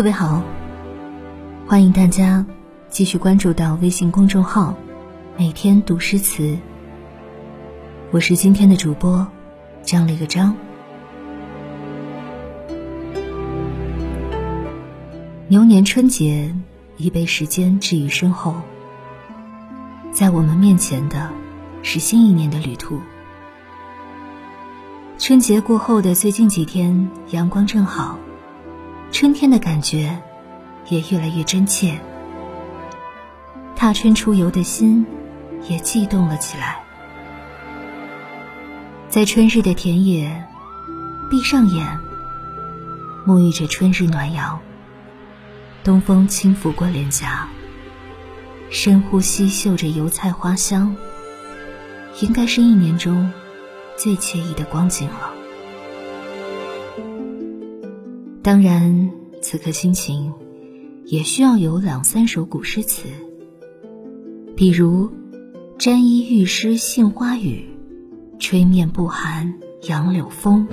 [0.00, 0.42] 各位好，
[1.66, 2.46] 欢迎大家
[2.88, 4.74] 继续关注到微信公众号
[5.36, 6.56] “每天读诗词”。
[8.10, 9.28] 我是今天的主播
[9.82, 10.56] 张了一个张。
[15.48, 16.50] 牛年春节
[16.96, 18.54] 已被时间置于身后，
[20.10, 21.30] 在我们面前的
[21.82, 22.98] 是新一年的旅途。
[25.18, 28.16] 春节过后的最近几天，阳光正好。
[29.12, 30.16] 春天的感觉
[30.88, 31.98] 也越来越真切，
[33.74, 35.04] 踏春出游的心
[35.68, 36.82] 也悸动了起来。
[39.08, 40.46] 在春日的田野，
[41.28, 41.98] 闭上眼，
[43.26, 44.60] 沐浴着春日暖阳，
[45.82, 47.48] 东风轻拂过脸颊，
[48.70, 50.96] 深呼吸嗅着油菜花香，
[52.20, 53.32] 应该是一年中
[53.98, 55.34] 最惬意的光景了。
[58.42, 59.10] 当然，
[59.42, 60.32] 此刻心情
[61.04, 63.06] 也需要有两三首古诗词，
[64.56, 65.10] 比如
[65.78, 67.66] “沾衣欲湿杏花雨，
[68.38, 70.66] 吹面不寒杨柳风”。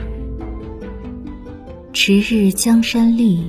[1.92, 3.44] 迟日江山丽，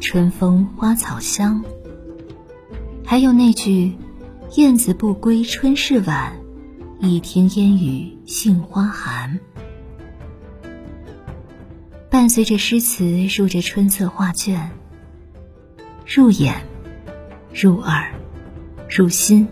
[0.00, 1.64] 春风花草香。
[3.06, 3.94] 还有那句
[4.56, 6.36] “燕子不归春事晚，
[7.00, 9.40] 一天烟雨杏花寒”。
[12.26, 13.04] 伴随着诗词
[13.36, 14.72] 入着春色画卷，
[16.04, 16.66] 入眼、
[17.54, 18.14] 入耳、
[18.90, 19.46] 入心，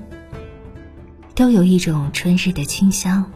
[1.37, 3.31] 都有一种春日的清香，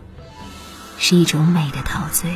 [0.98, 2.32] 是一种美的陶醉。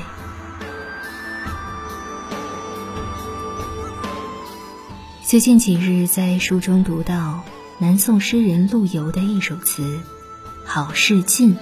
[5.24, 7.40] 最近几日在书中读到
[7.78, 9.82] 南宋诗人陆游的一首词
[10.64, 11.56] 《好事近》，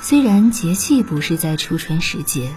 [0.00, 2.50] 虽然节气不是在初春时节。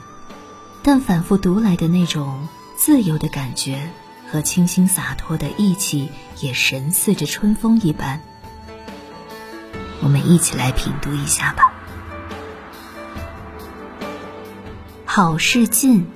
[0.81, 3.89] 但反复读来的那种自由的感觉
[4.31, 6.09] 和清新洒脱的意气，
[6.39, 8.21] 也神似着春风一般。
[10.01, 11.73] 我们一起来品读一下吧。
[15.05, 16.07] 好事近，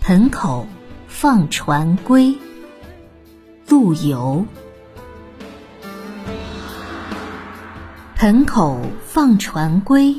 [0.00, 0.66] 盆口
[1.06, 2.36] 放船归。
[3.68, 4.44] 陆游。
[8.16, 10.16] 盆口放船归，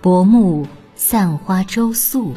[0.00, 0.66] 薄暮。
[1.00, 2.34] 散花洲宿，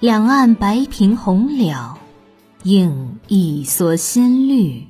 [0.00, 1.98] 两岸白苹红了，
[2.62, 4.86] 映一蓑新绿。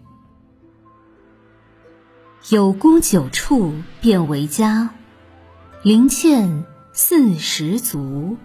[2.51, 4.91] 有功九处便为家，
[5.85, 8.37] 零欠四十足。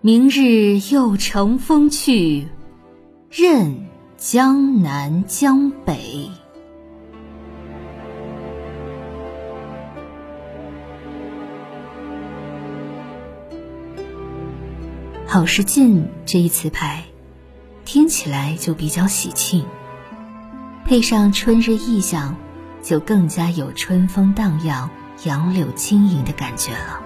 [0.00, 2.48] 明日又乘风去，
[3.30, 3.86] 任
[4.16, 6.30] 江南江北。
[15.30, 17.04] 好事近这一词牌，
[17.84, 19.62] 听起来就比较喜庆，
[20.86, 22.34] 配上春日意象，
[22.82, 24.88] 就更加有春风荡漾、
[25.24, 27.02] 杨柳轻盈的感觉了。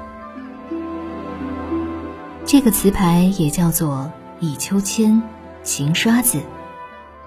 [2.46, 5.20] 这个词牌也叫做倚秋千、
[5.64, 6.40] 行刷子，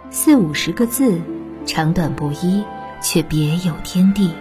[0.09, 1.19] 四五十个字，
[1.65, 2.63] 长短不一，
[3.01, 4.31] 却别有天地。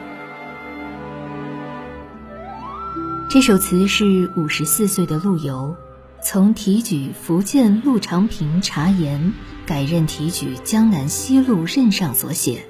[3.29, 5.75] 这首词是五十四岁的陆游。
[6.25, 9.35] 从提举福建陆长平茶盐，
[9.67, 12.65] 改任提举江南西路任上所写。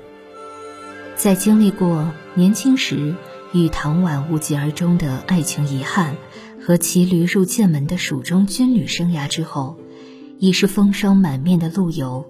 [1.15, 3.15] 在经历过年轻时
[3.53, 6.17] 与唐婉无疾而终的爱情遗憾，
[6.61, 9.79] 和骑驴入剑门的蜀中军旅生涯之后，
[10.41, 12.27] 已是风霜满面的陆游，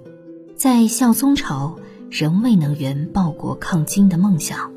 [0.54, 1.78] 在孝宗朝
[2.10, 4.70] 仍未能圆报国抗金的梦想。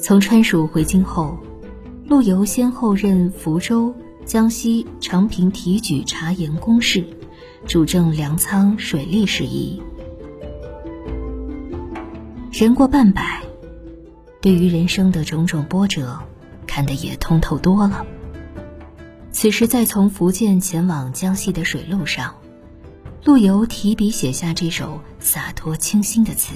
[0.00, 1.36] 从川蜀回京后，
[2.08, 3.94] 陆游先后任福州。
[4.26, 7.04] 江西长平提举茶盐公事，
[7.66, 9.82] 主政粮仓水利事宜。
[12.50, 13.42] 人过半百，
[14.40, 16.18] 对于人生的种种波折，
[16.66, 18.06] 看得也通透多了。
[19.30, 22.34] 此时在从福建前往江西的水路上，
[23.24, 26.54] 陆游提笔写下这首洒脱清新的词，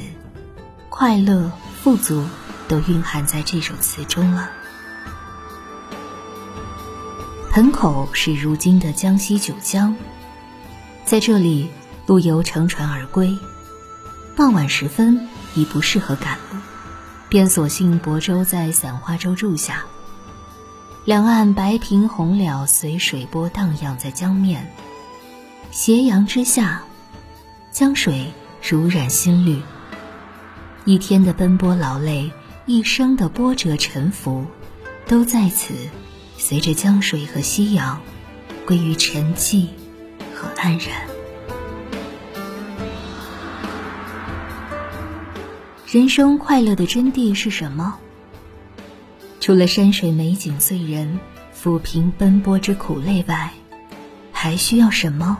[0.89, 2.25] 快乐富足
[2.67, 4.51] 都蕴含在这首词中了。
[7.59, 9.93] 门口是如今的江西九江，
[11.05, 11.69] 在这里，
[12.07, 13.37] 陆游乘船而归。
[14.37, 15.27] 傍晚时分
[15.57, 16.61] 已不适合赶路，
[17.29, 19.85] 便索性泊舟在伞花洲住下。
[21.05, 24.73] 两岸白萍红了，随水波荡漾在江面。
[25.73, 26.85] 斜阳之下，
[27.73, 28.33] 江水
[28.63, 29.61] 如染新绿。
[30.85, 32.31] 一天的奔波劳累，
[32.67, 34.47] 一生的波折沉浮，
[35.09, 35.75] 都在此。
[36.39, 38.01] 随着江水和夕阳，
[38.65, 39.67] 归于沉寂
[40.35, 41.07] 和安然。
[45.87, 47.99] 人生快乐的真谛是什么？
[49.41, 51.19] 除了山水美景醉人、
[51.55, 53.53] 抚平奔波之苦累外，
[54.33, 55.39] 还需要什么？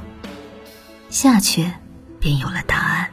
[1.11, 1.71] 下阙
[2.19, 3.11] 便有了答案。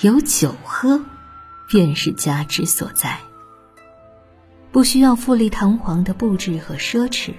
[0.00, 1.00] 有酒喝，
[1.68, 3.20] 便是家之所在。
[4.72, 7.34] 不需要富丽堂皇的布置和奢侈，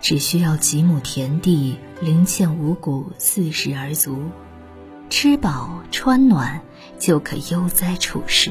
[0.00, 4.18] 只需要几亩田地，零欠五谷，四时而足，
[5.08, 6.60] 吃饱穿暖，
[6.98, 8.50] 就可悠哉处世。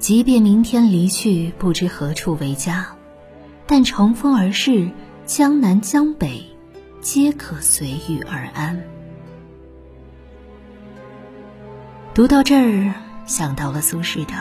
[0.00, 2.96] 即便明天离去，不知何处为家，
[3.66, 4.90] 但乘风而逝，
[5.24, 6.44] 江南江北，
[7.00, 8.82] 皆可随遇而安。
[12.12, 12.94] 读到这儿，
[13.26, 14.32] 想到了苏轼的《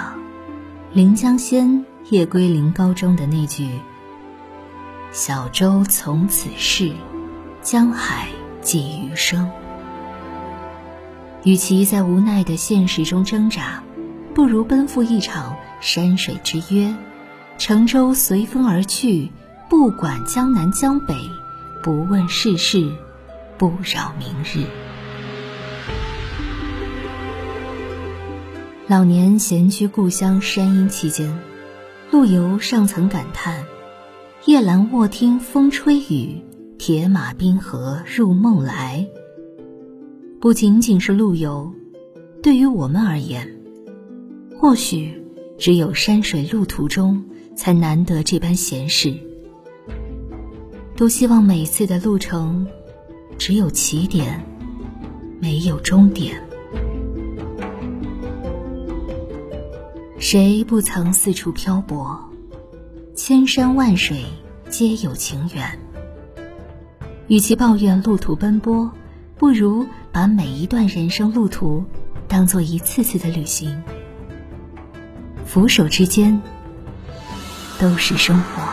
[0.94, 1.68] 临江仙·
[2.10, 3.70] 夜归临高》中的那句
[5.12, 6.92] ：“小舟从此逝，
[7.62, 8.28] 江海
[8.62, 9.50] 寄余生。”
[11.44, 13.84] 与其在无奈的现实中挣扎。
[14.34, 16.96] 不如奔赴一场山水之约，
[17.58, 19.30] 乘舟随风而去，
[19.70, 21.14] 不管江南江北，
[21.84, 22.94] 不问世事，
[23.58, 24.66] 不扰明日。
[28.88, 31.38] 老年闲居故乡山阴期间，
[32.12, 33.64] 陆游尚曾感叹
[34.44, 36.42] ：“夜阑卧听风吹雨，
[36.78, 39.08] 铁马冰河入梦来。”
[40.42, 41.74] 不仅仅是陆游，
[42.44, 43.50] 对于我们而言。
[44.60, 45.24] 或许，
[45.58, 47.24] 只有山水路途中
[47.56, 49.14] 才难得这般闲适。
[50.98, 52.68] 都希望每次的路程，
[53.38, 54.46] 只有起点，
[55.40, 56.46] 没有终点。
[60.22, 62.30] 谁不曾四处漂泊？
[63.16, 64.24] 千山万水
[64.70, 65.80] 皆有情缘。
[67.26, 68.92] 与其抱怨路途奔波，
[69.40, 71.84] 不如把每一段人生路途
[72.28, 73.82] 当做一次次的旅行。
[75.44, 76.40] 俯首之间，
[77.80, 78.71] 都是生活。